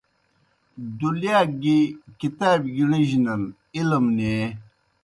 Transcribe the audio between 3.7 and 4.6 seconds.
علم نیں